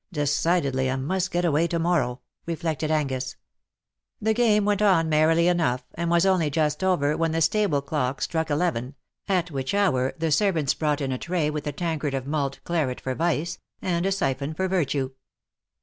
"Decidedly 0.12 0.90
I 0.90 0.96
must 0.96 1.30
get 1.30 1.46
away 1.46 1.66
to 1.68 1.78
morrow,^^ 1.78 2.20
reflected 2.44 2.90
Angus, 2.90 3.36
The 4.20 4.34
game 4.34 4.66
went 4.66 4.82
on 4.82 5.08
merrily 5.08 5.48
enough, 5.48 5.82
and 5.94 6.10
was 6.10 6.26
only 6.26 6.50
just 6.50 6.84
over 6.84 7.16
when 7.16 7.32
the 7.32 7.40
stable 7.40 7.80
clock 7.80 8.20
struck 8.20 8.50
eleven, 8.50 8.96
at 9.28 9.50
which 9.50 9.72
hour 9.72 10.12
the 10.18 10.30
servants 10.30 10.74
brought 10.74 11.00
in 11.00 11.10
a 11.10 11.16
tray 11.16 11.48
with 11.48 11.66
a 11.66 11.72
tankard 11.72 12.12
of 12.12 12.26
mulled 12.26 12.62
claret 12.64 13.00
for 13.00 13.14
vice, 13.14 13.60
and 13.80 14.04
a 14.04 14.12
siphon 14.12 14.52
for 14.52 14.68
virtue. 14.68 15.12